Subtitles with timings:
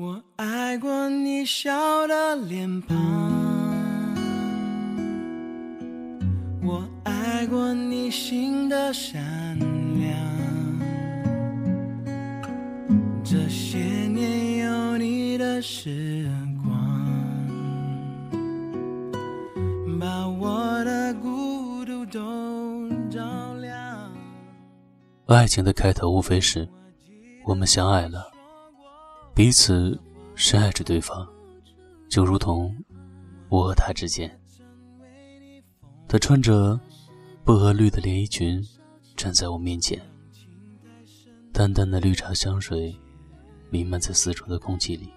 [0.00, 2.96] 我爱过你笑的脸庞，
[6.62, 9.58] 我爱过你心的善
[9.98, 10.16] 良。
[13.24, 16.30] 这些年有你的时
[16.62, 16.70] 光，
[19.98, 23.20] 把我的孤独都照
[23.54, 24.12] 亮。
[25.26, 26.68] 爱情的开头无非是
[27.44, 28.37] 我们相爱了。
[29.38, 29.96] 彼此
[30.34, 31.24] 深爱着对方，
[32.08, 32.76] 就如同
[33.48, 34.28] 我和他之间。
[36.08, 36.76] 他穿着
[37.44, 38.60] 薄荷绿的连衣裙，
[39.14, 39.96] 站在我面前。
[41.52, 42.92] 淡淡的绿茶香水
[43.70, 45.08] 弥漫在四周的空气里。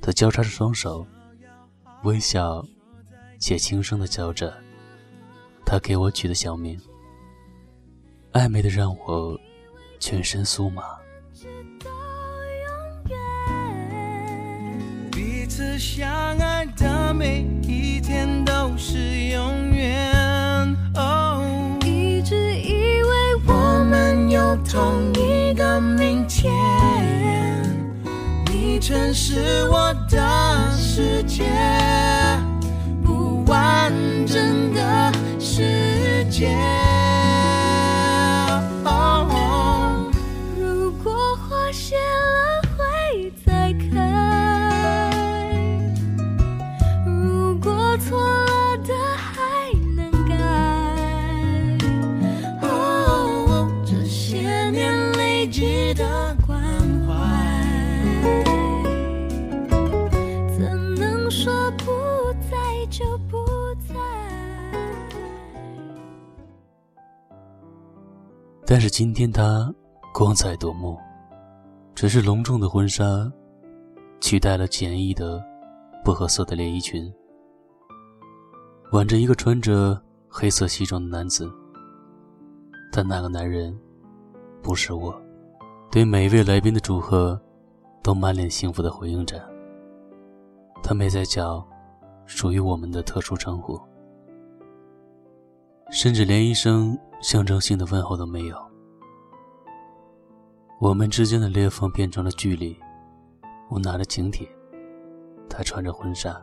[0.00, 1.06] 他交叉着双手，
[2.04, 2.66] 微笑
[3.38, 4.56] 且轻声的叫着
[5.66, 6.80] 他给我取的小名，
[8.32, 9.38] 暧昧的让我
[10.00, 10.82] 全身酥麻。
[15.78, 20.12] 相爱的每一天都是永远。
[20.96, 21.40] 哦，
[21.84, 26.52] 一直以为我们有同一个明天，
[28.46, 31.44] 你曾是我的世界，
[33.04, 33.92] 不完
[34.26, 36.87] 整的世界。
[68.78, 69.74] 但是今天她
[70.14, 70.96] 光彩夺目，
[71.96, 73.04] 只是隆重的婚纱
[74.20, 75.44] 取代了简易的
[76.04, 77.12] 薄荷色的连衣裙，
[78.92, 81.50] 挽着一个穿着黑色西装的男子。
[82.92, 83.76] 但那个男人
[84.62, 85.12] 不是我，
[85.90, 87.36] 对每一位来宾的祝贺
[88.00, 89.42] 都满脸幸福的回应着。
[90.84, 91.66] 他没再叫
[92.26, 93.76] 属于我们的特殊称呼，
[95.90, 96.96] 甚至连一声。
[97.20, 98.56] 象征性的问候都没有，
[100.80, 102.78] 我们之间的裂缝变成了距离。
[103.68, 104.48] 我拿着请帖，
[105.50, 106.40] 他穿着婚纱。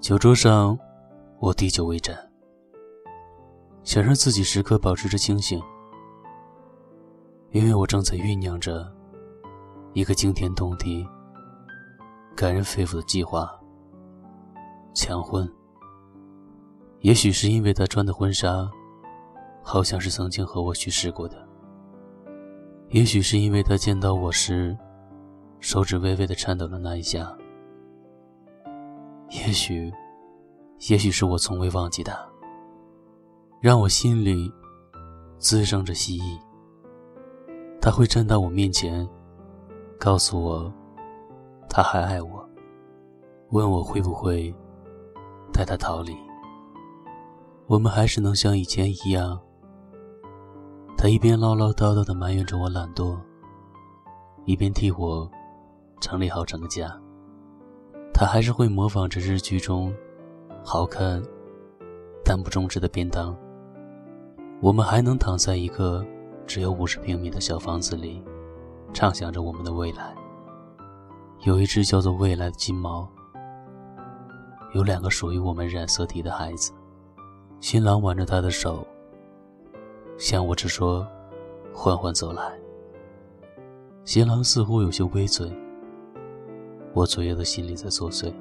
[0.00, 0.78] 酒桌上，
[1.38, 2.14] 我滴酒未沾，
[3.82, 5.60] 想让自己时刻保持着清醒，
[7.52, 8.86] 因为我正在酝酿着
[9.94, 11.08] 一个惊天动地、
[12.36, 13.50] 感人肺腑的计划——
[14.94, 15.50] 强婚。
[17.00, 18.68] 也许是因为他穿的婚纱。
[19.60, 21.47] 好像是曾经和我去试过的。
[22.90, 24.76] 也许是因为他见到我时，
[25.60, 27.36] 手指微微的颤抖了那一下。
[29.30, 29.92] 也许，
[30.88, 32.18] 也许是我从未忘记他，
[33.60, 34.50] 让我心里
[35.36, 36.38] 滋生着希冀。
[37.78, 39.06] 他会站到我面前，
[39.98, 40.72] 告诉我
[41.68, 42.48] 他还爱我，
[43.50, 44.54] 问我会不会
[45.52, 46.16] 带他逃离。
[47.66, 49.38] 我们还是能像以前一样。
[51.00, 53.16] 他一边唠唠叨叨地埋怨着我懒惰，
[54.44, 55.30] 一边替我
[56.00, 56.92] 整理好整个家。
[58.12, 59.94] 他还是会模仿着日剧中
[60.64, 61.22] 好看
[62.24, 63.32] 但不重视的便当。
[64.60, 66.04] 我们还能躺在一个
[66.48, 68.20] 只有五十平米的小房子里，
[68.92, 70.12] 畅想着我们的未来。
[71.44, 73.08] 有一只叫做未来的金毛，
[74.74, 76.72] 有两个属于我们染色体的孩子。
[77.60, 78.84] 新郎挽着她的手。
[80.18, 81.06] 向我直说，
[81.72, 82.42] 缓缓走来。
[84.04, 85.48] 新郎似乎有些微醉，
[86.92, 88.34] 我左右的心里在作祟，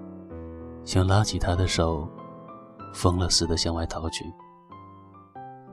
[0.83, 2.09] 想拉起他的手，
[2.95, 4.25] 疯了似的向外逃去，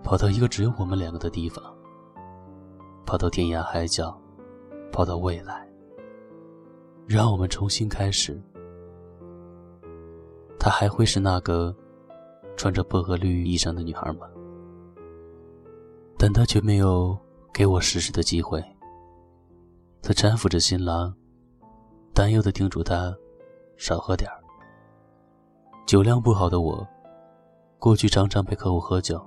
[0.02, 1.64] 跑到一个只有我们两个的地方，
[3.06, 4.14] 跑到天涯海角，
[4.92, 5.66] 跑到未来，
[7.06, 8.38] 让我们重新开始。
[10.58, 11.74] 她还会是那个
[12.56, 14.26] 穿着薄荷绿衣裳的女孩吗？
[16.26, 17.14] 但他却没有
[17.52, 18.58] 给我实施的机会。
[20.00, 21.14] 他搀扶着新郎，
[22.14, 23.14] 担忧地叮嘱他
[23.76, 24.40] 少喝点儿。
[25.84, 26.88] 酒量不好的我，
[27.78, 29.22] 过去常常陪客户喝酒，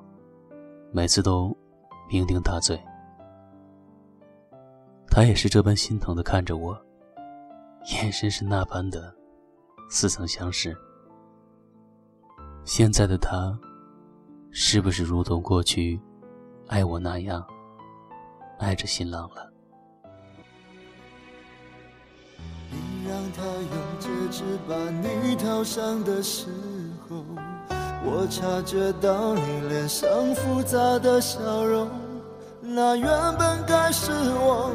[0.92, 1.56] 每次都
[2.10, 2.76] 酩酊大醉。
[5.08, 6.76] 他也是这般心疼地看着我，
[7.94, 9.14] 眼神是那般的
[9.88, 10.76] 似曾相识。
[12.66, 13.56] 现在的他，
[14.50, 16.02] 是不是如同过去？
[16.68, 17.46] 爱我那样
[18.60, 19.52] 爱着新郎了。
[22.70, 26.48] 你让他用戒指把你套上的时
[27.08, 27.24] 候，
[28.04, 31.90] 我察觉到你脸上复杂的笑容。
[32.62, 33.08] 那原
[33.40, 34.72] 本该是我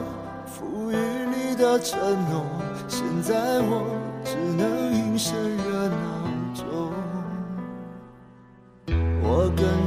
[0.46, 2.00] 赋予你的承
[2.30, 2.46] 诺，
[2.88, 3.84] 现在我
[4.24, 5.58] 只能隐身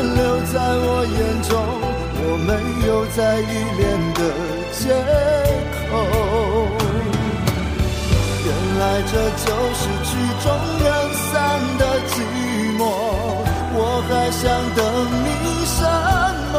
[0.00, 1.52] 残留在我眼中，
[2.24, 2.48] 我没
[2.88, 4.20] 有再依恋的
[4.72, 4.88] 借
[5.76, 5.92] 口。
[8.46, 8.48] 原
[8.78, 9.12] 来这
[9.44, 10.10] 就是曲
[10.40, 10.48] 终
[10.80, 11.28] 人散
[11.76, 12.16] 的寂
[12.78, 12.80] 寞，
[13.76, 14.80] 我还想等
[15.20, 15.28] 你
[15.68, 15.78] 什
[16.54, 16.56] 么？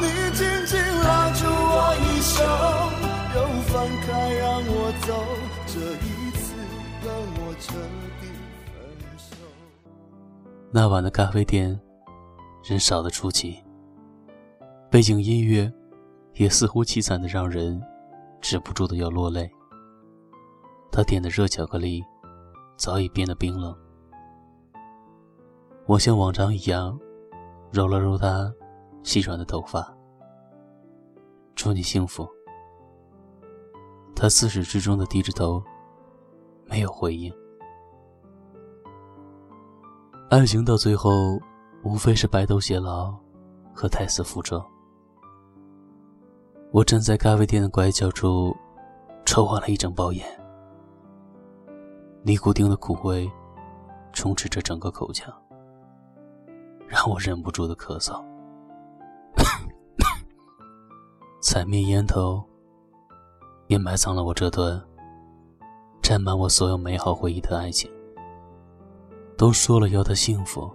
[0.00, 2.42] 你紧紧拉住我衣袖，
[3.36, 3.38] 又
[3.68, 3.72] 放
[4.04, 5.14] 开让我走，
[5.68, 6.44] 这一次
[7.06, 7.70] 让我彻
[8.20, 8.26] 底
[8.66, 8.74] 分
[9.16, 9.30] 手。
[10.72, 11.85] 那晚的咖啡店。
[12.68, 13.62] 人少的出奇，
[14.90, 15.72] 背景音乐
[16.34, 17.80] 也似乎凄惨的让人
[18.40, 19.48] 止不住的要落泪。
[20.90, 22.02] 他点的热巧克力
[22.76, 23.72] 早已变得冰冷，
[25.86, 26.98] 我像往常一样
[27.70, 28.52] 揉了揉他
[29.04, 29.96] 细软的头发。
[31.54, 32.28] 祝你幸福。
[34.12, 35.62] 他自始至终的低着头，
[36.64, 37.32] 没有回应。
[40.30, 41.38] 爱情到最后。
[41.86, 43.14] 无非是白头偕老
[43.72, 44.60] 和胎死腹中。
[46.72, 48.52] 我站在咖啡店的拐角处，
[49.24, 50.26] 抽完了一整包烟，
[52.24, 53.30] 尼古丁的苦味
[54.12, 55.32] 充斥着整个口腔，
[56.88, 58.20] 让我忍不住的咳嗽。
[61.40, 62.42] 踩灭烟头，
[63.68, 64.82] 也埋藏了我这段
[66.02, 67.88] 占满我所有美好回忆的爱情。
[69.38, 70.68] 都说了要他幸福。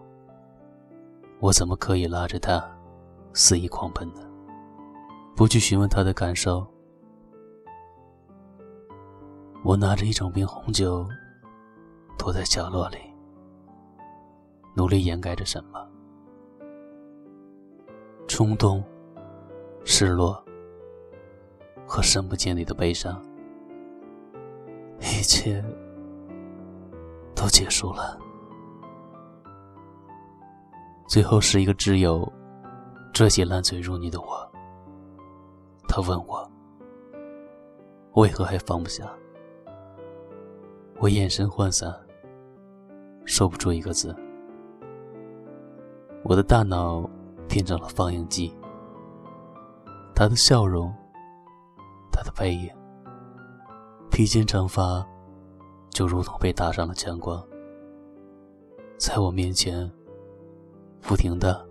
[1.41, 2.63] 我怎么可以拉着他
[3.33, 4.21] 肆意狂奔呢？
[5.35, 6.65] 不去询问他的感受。
[9.63, 11.03] 我拿着一整瓶红酒，
[12.15, 12.97] 躲在角落里，
[14.75, 15.83] 努力掩盖着什么：
[18.27, 18.83] 冲动、
[19.83, 20.43] 失落
[21.87, 23.19] 和深不见底的悲伤。
[24.99, 25.63] 一切
[27.33, 28.20] 都结束了。
[31.11, 32.25] 最后是一个挚友
[33.11, 34.51] 这些烂醉如泥的我。
[35.85, 36.49] 他问我
[38.13, 39.11] 为何还放不下，
[40.99, 41.93] 我眼神涣散，
[43.25, 44.15] 说不出一个字。
[46.23, 47.03] 我的大脑
[47.45, 48.57] 变成了放映机，
[50.15, 50.95] 他的笑容，
[52.09, 52.73] 他的背影，
[54.09, 55.05] 披肩长发，
[55.89, 57.45] 就如同被打上了强光，
[58.97, 59.91] 在我面前。
[61.01, 61.67] 不停的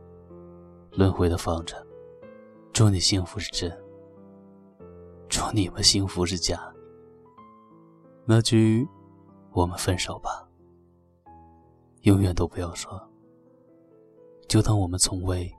[0.90, 1.86] 轮回的放着，
[2.72, 3.70] 祝你幸福是真，
[5.28, 6.60] 祝你们幸福是假。
[8.26, 8.86] 那句
[9.52, 10.46] “我们分手吧”，
[12.02, 13.00] 永远都不要说，
[14.48, 15.50] 就当我们从未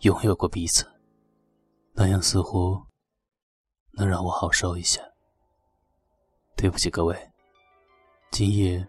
[0.00, 0.86] 拥有过彼此，
[1.92, 2.82] 那样似乎
[3.92, 5.00] 能让我好受一些。
[6.56, 7.16] 对不起各位，
[8.30, 8.84] 今夜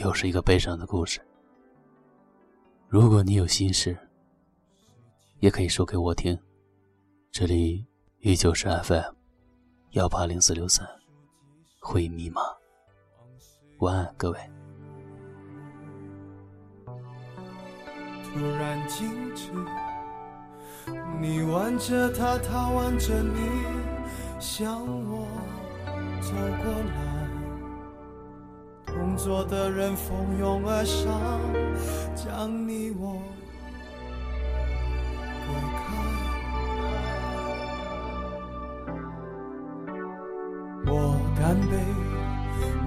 [0.00, 1.20] 又是一个悲伤的故事。
[2.92, 3.96] 如果你有心事，
[5.40, 6.38] 也可以说给我听。
[7.30, 7.86] 这里
[8.18, 9.14] 依旧是 FM
[9.92, 10.86] 幺八零四六三，
[11.80, 12.42] 回忆密码。
[13.78, 14.38] 晚安，各位。
[18.24, 19.50] 突然静止，
[21.18, 23.40] 你挽着他，他挽着你，
[24.38, 25.26] 向我
[26.20, 26.30] 走
[26.62, 27.10] 过来。
[28.84, 31.40] 同桌的人蜂拥而上，
[32.14, 33.20] 将你我
[35.46, 35.80] 隔开。
[40.84, 41.76] 我干杯，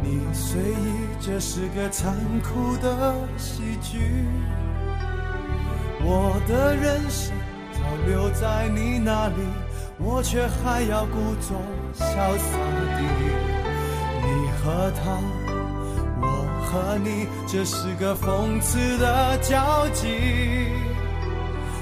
[0.03, 4.25] 你随意，这是个残酷的喜剧。
[6.08, 7.36] 我的人生
[7.74, 9.34] 早留在你那里，
[9.98, 11.58] 我却还要故作
[11.96, 12.58] 潇洒
[12.98, 13.01] 地，
[14.22, 14.27] 你
[14.62, 15.45] 和他。
[16.75, 20.67] 和你，这是个讽刺的交集。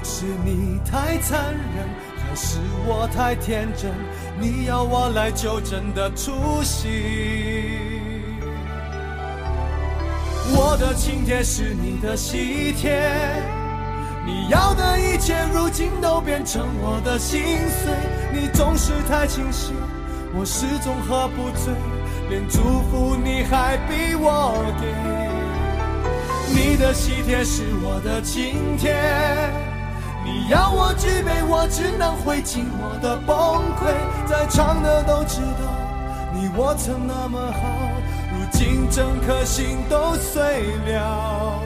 [0.04, 3.90] 是你太残忍，还是我太天真？
[4.38, 7.90] 你要我来纠正的出息。
[10.54, 13.02] 我的请帖是你的喜帖，
[14.24, 17.92] 你要的一切如今都变成我的心碎。
[18.32, 19.74] 你总是太清醒，
[20.32, 21.74] 我始终喝不醉，
[22.28, 24.86] 连祝福你还逼我给。
[26.54, 28.94] 你的喜帖是我的请帖，
[30.24, 33.36] 你要我举杯，我只能会尽我的崩
[33.76, 33.92] 溃。
[34.28, 35.64] 在场的都知道，
[36.32, 37.58] 你我曾那么好。
[38.32, 40.42] 如今整颗心都碎
[40.86, 41.60] 了，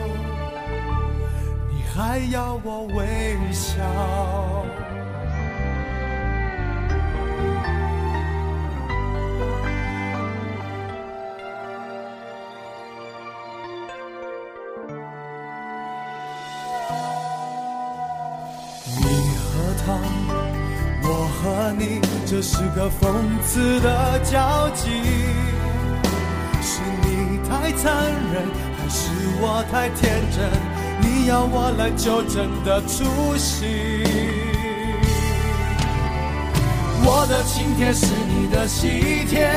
[1.71, 3.83] 你还要我微笑？
[22.51, 23.13] 是个讽
[23.43, 24.89] 刺的交集。
[26.63, 27.93] 是你太残
[28.33, 28.41] 忍，
[28.75, 30.49] 还是我太天真？
[30.99, 34.03] 你要我来纠正的出息。
[37.05, 39.47] 我的请帖是你的喜帖，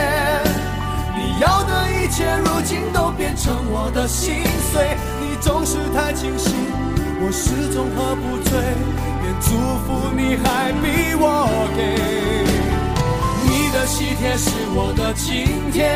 [1.17, 4.99] 你要的一切如今都变成我的心碎。
[5.19, 6.53] 你总是太清醒，
[7.23, 8.61] 我始终喝不醉，
[9.23, 9.49] 连祝
[9.81, 11.72] 福你还逼我。
[14.33, 15.93] 也是我的晴天。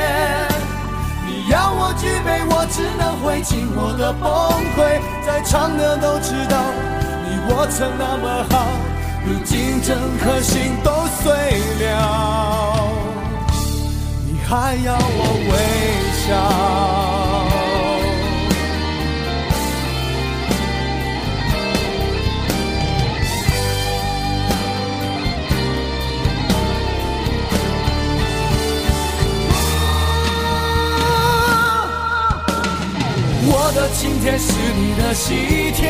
[1.27, 1.49] 你。
[1.49, 4.29] 要我举杯，我只能会尽我的崩
[4.77, 5.01] 溃。
[5.25, 6.61] 在场的都知道，
[7.25, 8.67] 你我曾那么好，
[9.25, 10.91] 如今整颗心都
[11.23, 11.33] 碎
[11.81, 12.93] 了，
[14.27, 15.57] 你还要我微
[16.29, 17.16] 笑？
[34.79, 35.89] 你的喜帖，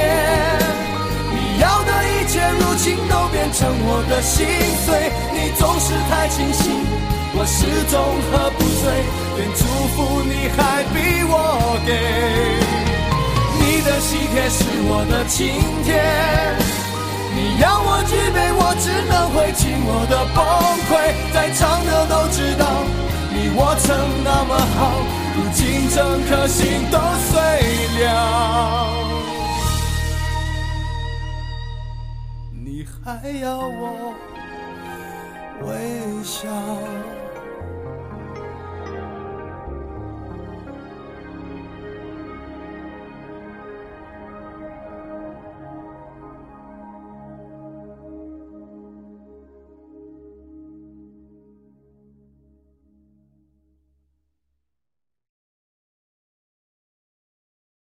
[1.35, 4.47] 你要的一切如今都变成我的心
[4.87, 5.11] 碎。
[5.35, 6.71] 你总是太清醒，
[7.35, 7.99] 我始终
[8.31, 8.87] 喝不醉，
[9.37, 11.35] 连祝福你还逼我
[11.85, 11.91] 给。
[13.59, 15.51] 你的喜帖是我的晴
[15.83, 15.91] 天，
[17.35, 20.39] 你要我举杯，我只能会尽我的崩
[20.87, 20.95] 溃。
[21.35, 22.87] 在场的都知道，
[23.35, 25.26] 你我曾那么好。
[25.37, 27.39] 如今整颗心都碎
[28.01, 28.89] 了，
[32.53, 34.15] 你还要我
[35.61, 36.49] 微笑？